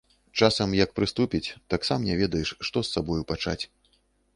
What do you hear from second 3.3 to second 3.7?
пачаць.